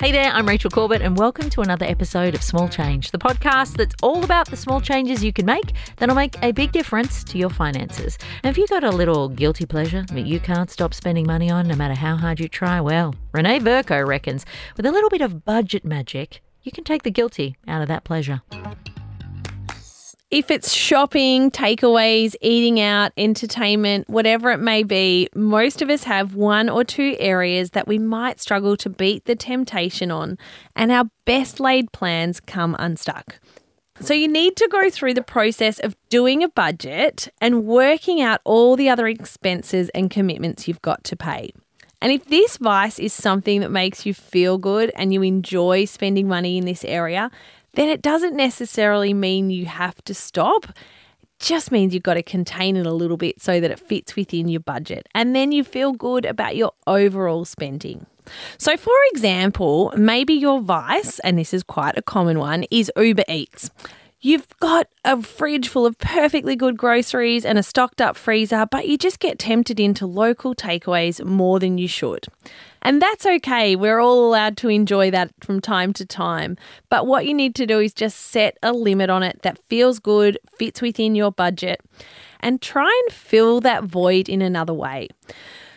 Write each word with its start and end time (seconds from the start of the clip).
Hey 0.00 0.12
there, 0.12 0.32
I'm 0.32 0.48
Rachel 0.48 0.70
Corbett, 0.70 1.02
and 1.02 1.18
welcome 1.18 1.50
to 1.50 1.60
another 1.60 1.84
episode 1.84 2.34
of 2.34 2.42
Small 2.42 2.70
Change, 2.70 3.10
the 3.10 3.18
podcast 3.18 3.76
that's 3.76 3.94
all 4.02 4.24
about 4.24 4.48
the 4.48 4.56
small 4.56 4.80
changes 4.80 5.22
you 5.22 5.30
can 5.30 5.44
make 5.44 5.74
that'll 5.98 6.14
make 6.14 6.42
a 6.42 6.52
big 6.52 6.72
difference 6.72 7.22
to 7.24 7.36
your 7.36 7.50
finances. 7.50 8.16
And 8.42 8.50
if 8.50 8.56
you've 8.56 8.70
got 8.70 8.82
a 8.82 8.88
little 8.88 9.28
guilty 9.28 9.66
pleasure 9.66 10.06
that 10.10 10.26
you 10.26 10.40
can't 10.40 10.70
stop 10.70 10.94
spending 10.94 11.26
money 11.26 11.50
on 11.50 11.68
no 11.68 11.76
matter 11.76 11.92
how 11.92 12.16
hard 12.16 12.40
you 12.40 12.48
try, 12.48 12.80
well, 12.80 13.14
Renee 13.32 13.60
Verco 13.60 14.06
reckons 14.06 14.46
with 14.74 14.86
a 14.86 14.90
little 14.90 15.10
bit 15.10 15.20
of 15.20 15.44
budget 15.44 15.84
magic, 15.84 16.40
you 16.62 16.72
can 16.72 16.84
take 16.84 17.02
the 17.02 17.10
guilty 17.10 17.58
out 17.68 17.82
of 17.82 17.88
that 17.88 18.02
pleasure. 18.02 18.40
If 20.30 20.48
it's 20.48 20.72
shopping, 20.72 21.50
takeaways, 21.50 22.36
eating 22.40 22.78
out, 22.78 23.10
entertainment, 23.16 24.08
whatever 24.08 24.52
it 24.52 24.58
may 24.58 24.84
be, 24.84 25.28
most 25.34 25.82
of 25.82 25.90
us 25.90 26.04
have 26.04 26.36
one 26.36 26.68
or 26.68 26.84
two 26.84 27.16
areas 27.18 27.70
that 27.70 27.88
we 27.88 27.98
might 27.98 28.38
struggle 28.38 28.76
to 28.76 28.88
beat 28.88 29.24
the 29.24 29.34
temptation 29.34 30.12
on, 30.12 30.38
and 30.76 30.92
our 30.92 31.10
best 31.24 31.58
laid 31.58 31.90
plans 31.90 32.38
come 32.38 32.76
unstuck. 32.78 33.40
So, 33.98 34.14
you 34.14 34.28
need 34.28 34.56
to 34.56 34.68
go 34.70 34.88
through 34.88 35.14
the 35.14 35.22
process 35.22 35.80
of 35.80 35.96
doing 36.10 36.44
a 36.44 36.48
budget 36.48 37.28
and 37.40 37.64
working 37.66 38.22
out 38.22 38.40
all 38.44 38.76
the 38.76 38.88
other 38.88 39.08
expenses 39.08 39.90
and 39.96 40.12
commitments 40.12 40.68
you've 40.68 40.80
got 40.80 41.02
to 41.04 41.16
pay. 41.16 41.50
And 42.00 42.12
if 42.12 42.24
this 42.26 42.56
vice 42.56 42.98
is 42.98 43.12
something 43.12 43.60
that 43.60 43.70
makes 43.70 44.06
you 44.06 44.14
feel 44.14 44.56
good 44.56 44.90
and 44.94 45.12
you 45.12 45.22
enjoy 45.22 45.84
spending 45.84 46.28
money 46.28 46.56
in 46.56 46.64
this 46.64 46.82
area, 46.84 47.30
then 47.72 47.88
it 47.88 48.02
doesn't 48.02 48.36
necessarily 48.36 49.14
mean 49.14 49.50
you 49.50 49.66
have 49.66 50.02
to 50.04 50.14
stop. 50.14 50.66
It 50.68 51.28
just 51.38 51.70
means 51.70 51.94
you've 51.94 52.02
got 52.02 52.14
to 52.14 52.22
contain 52.22 52.76
it 52.76 52.86
a 52.86 52.92
little 52.92 53.16
bit 53.16 53.40
so 53.40 53.60
that 53.60 53.70
it 53.70 53.78
fits 53.78 54.16
within 54.16 54.48
your 54.48 54.60
budget. 54.60 55.08
And 55.14 55.34
then 55.34 55.52
you 55.52 55.64
feel 55.64 55.92
good 55.92 56.24
about 56.24 56.56
your 56.56 56.72
overall 56.86 57.44
spending. 57.44 58.06
So, 58.58 58.76
for 58.76 58.94
example, 59.12 59.92
maybe 59.96 60.34
your 60.34 60.60
vice, 60.60 61.18
and 61.20 61.38
this 61.38 61.54
is 61.54 61.62
quite 61.62 61.96
a 61.96 62.02
common 62.02 62.38
one, 62.38 62.64
is 62.70 62.92
Uber 62.96 63.24
Eats. 63.28 63.70
You've 64.22 64.48
got 64.60 64.86
a 65.02 65.22
fridge 65.22 65.66
full 65.66 65.86
of 65.86 65.96
perfectly 65.96 66.54
good 66.54 66.76
groceries 66.76 67.46
and 67.46 67.56
a 67.56 67.62
stocked 67.62 68.02
up 68.02 68.16
freezer, 68.16 68.66
but 68.70 68.86
you 68.86 68.98
just 68.98 69.18
get 69.18 69.38
tempted 69.38 69.80
into 69.80 70.06
local 70.06 70.54
takeaways 70.54 71.24
more 71.24 71.58
than 71.58 71.78
you 71.78 71.88
should. 71.88 72.26
And 72.82 73.00
that's 73.00 73.24
okay. 73.24 73.76
We're 73.76 73.98
all 73.98 74.28
allowed 74.28 74.58
to 74.58 74.68
enjoy 74.68 75.10
that 75.12 75.30
from 75.40 75.60
time 75.60 75.94
to 75.94 76.04
time. 76.04 76.58
But 76.90 77.06
what 77.06 77.24
you 77.24 77.32
need 77.32 77.54
to 77.56 77.66
do 77.66 77.80
is 77.80 77.94
just 77.94 78.18
set 78.18 78.58
a 78.62 78.74
limit 78.74 79.08
on 79.08 79.22
it 79.22 79.40
that 79.40 79.58
feels 79.70 79.98
good, 79.98 80.38
fits 80.54 80.82
within 80.82 81.14
your 81.14 81.32
budget, 81.32 81.80
and 82.40 82.60
try 82.60 83.02
and 83.04 83.14
fill 83.14 83.62
that 83.62 83.84
void 83.84 84.28
in 84.28 84.42
another 84.42 84.74
way. 84.74 85.08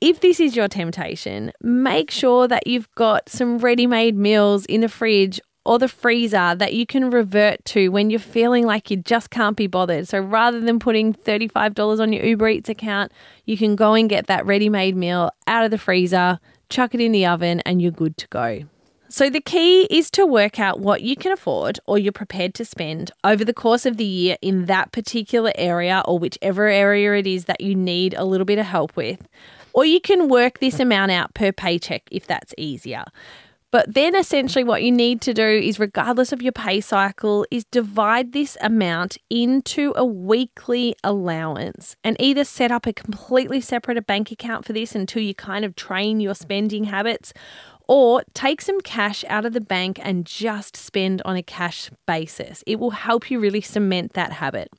If 0.00 0.20
this 0.20 0.40
is 0.40 0.56
your 0.56 0.66
temptation, 0.66 1.52
make 1.62 2.10
sure 2.10 2.48
that 2.48 2.66
you've 2.66 2.92
got 2.96 3.28
some 3.28 3.58
ready 3.58 3.86
made 3.86 4.16
meals 4.16 4.66
in 4.66 4.80
the 4.80 4.88
fridge 4.88 5.40
or 5.64 5.78
the 5.78 5.88
freezer 5.88 6.54
that 6.54 6.74
you 6.74 6.86
can 6.86 7.10
revert 7.10 7.64
to 7.64 7.88
when 7.88 8.10
you're 8.10 8.20
feeling 8.20 8.66
like 8.66 8.90
you 8.90 8.96
just 8.98 9.30
can't 9.30 9.56
be 9.56 9.66
bothered. 9.66 10.06
So 10.08 10.20
rather 10.20 10.60
than 10.60 10.78
putting 10.78 11.14
$35 11.14 12.00
on 12.00 12.12
your 12.12 12.24
Uber 12.24 12.48
Eats 12.48 12.68
account, 12.68 13.12
you 13.46 13.56
can 13.56 13.74
go 13.74 13.94
and 13.94 14.08
get 14.08 14.26
that 14.26 14.44
ready 14.44 14.68
made 14.68 14.96
meal 14.96 15.30
out 15.46 15.64
of 15.64 15.70
the 15.70 15.78
freezer, 15.78 16.38
chuck 16.68 16.94
it 16.94 17.00
in 17.00 17.12
the 17.12 17.26
oven, 17.26 17.60
and 17.60 17.80
you're 17.80 17.90
good 17.90 18.16
to 18.18 18.28
go. 18.28 18.64
So, 19.08 19.30
the 19.30 19.40
key 19.40 19.84
is 19.90 20.10
to 20.12 20.26
work 20.26 20.58
out 20.58 20.80
what 20.80 21.02
you 21.02 21.14
can 21.14 21.30
afford 21.30 21.78
or 21.86 21.98
you're 21.98 22.10
prepared 22.10 22.52
to 22.54 22.64
spend 22.64 23.12
over 23.22 23.44
the 23.44 23.54
course 23.54 23.86
of 23.86 23.96
the 23.96 24.04
year 24.04 24.36
in 24.42 24.64
that 24.64 24.90
particular 24.90 25.52
area 25.54 26.02
or 26.04 26.18
whichever 26.18 26.66
area 26.66 27.14
it 27.14 27.26
is 27.26 27.44
that 27.44 27.60
you 27.60 27.76
need 27.76 28.14
a 28.14 28.24
little 28.24 28.44
bit 28.44 28.58
of 28.58 28.66
help 28.66 28.96
with. 28.96 29.28
Or 29.72 29.84
you 29.84 30.00
can 30.00 30.28
work 30.28 30.58
this 30.58 30.80
amount 30.80 31.12
out 31.12 31.32
per 31.32 31.52
paycheck 31.52 32.02
if 32.10 32.26
that's 32.26 32.54
easier. 32.58 33.04
But 33.74 33.92
then 33.92 34.14
essentially 34.14 34.62
what 34.62 34.84
you 34.84 34.92
need 34.92 35.20
to 35.22 35.34
do 35.34 35.44
is 35.44 35.80
regardless 35.80 36.30
of 36.30 36.40
your 36.40 36.52
pay 36.52 36.80
cycle 36.80 37.44
is 37.50 37.64
divide 37.64 38.30
this 38.30 38.56
amount 38.60 39.18
into 39.30 39.92
a 39.96 40.04
weekly 40.04 40.94
allowance 41.02 41.96
and 42.04 42.16
either 42.20 42.44
set 42.44 42.70
up 42.70 42.86
a 42.86 42.92
completely 42.92 43.60
separate 43.60 44.06
bank 44.06 44.30
account 44.30 44.64
for 44.64 44.72
this 44.72 44.94
until 44.94 45.22
you 45.22 45.34
kind 45.34 45.64
of 45.64 45.74
train 45.74 46.20
your 46.20 46.36
spending 46.36 46.84
habits 46.84 47.32
or 47.88 48.22
take 48.32 48.60
some 48.60 48.80
cash 48.80 49.24
out 49.28 49.44
of 49.44 49.54
the 49.54 49.60
bank 49.60 49.98
and 50.00 50.24
just 50.24 50.76
spend 50.76 51.20
on 51.24 51.34
a 51.34 51.42
cash 51.42 51.90
basis. 52.06 52.62
It 52.68 52.78
will 52.78 52.92
help 52.92 53.28
you 53.28 53.40
really 53.40 53.60
cement 53.60 54.12
that 54.12 54.34
habit. 54.34 54.70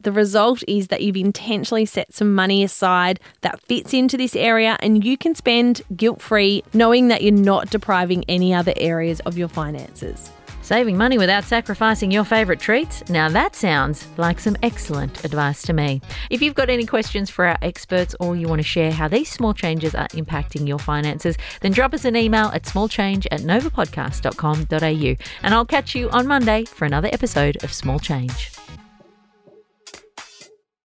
The 0.00 0.12
result 0.12 0.64
is 0.66 0.88
that 0.88 1.02
you've 1.02 1.16
intentionally 1.16 1.84
set 1.84 2.14
some 2.14 2.34
money 2.34 2.64
aside 2.64 3.20
that 3.42 3.60
fits 3.60 3.92
into 3.92 4.16
this 4.16 4.34
area 4.34 4.76
and 4.80 5.04
you 5.04 5.18
can 5.18 5.34
spend 5.34 5.82
guilt 5.96 6.22
free, 6.22 6.64
knowing 6.72 7.08
that 7.08 7.22
you're 7.22 7.32
not 7.32 7.70
depriving 7.70 8.24
any 8.28 8.54
other 8.54 8.72
areas 8.76 9.20
of 9.20 9.36
your 9.36 9.48
finances. 9.48 10.30
Saving 10.62 10.96
money 10.96 11.18
without 11.18 11.44
sacrificing 11.44 12.10
your 12.12 12.22
favourite 12.22 12.60
treats? 12.60 13.08
Now 13.10 13.28
that 13.28 13.56
sounds 13.56 14.06
like 14.16 14.38
some 14.38 14.56
excellent 14.62 15.24
advice 15.24 15.62
to 15.62 15.72
me. 15.72 16.00
If 16.30 16.40
you've 16.42 16.54
got 16.54 16.70
any 16.70 16.86
questions 16.86 17.28
for 17.28 17.44
our 17.44 17.58
experts 17.60 18.14
or 18.20 18.36
you 18.36 18.46
want 18.46 18.60
to 18.60 18.66
share 18.68 18.92
how 18.92 19.08
these 19.08 19.30
small 19.30 19.52
changes 19.52 19.94
are 19.94 20.08
impacting 20.08 20.68
your 20.68 20.78
finances, 20.78 21.36
then 21.60 21.72
drop 21.72 21.92
us 21.92 22.04
an 22.04 22.14
email 22.14 22.46
at 22.54 22.62
smallchange 22.64 23.26
at 23.32 23.40
novapodcast.com.au 23.40 25.24
and 25.42 25.54
I'll 25.54 25.64
catch 25.64 25.94
you 25.94 26.08
on 26.10 26.26
Monday 26.26 26.64
for 26.66 26.84
another 26.84 27.08
episode 27.12 27.62
of 27.64 27.72
Small 27.72 27.98
Change. 27.98 28.59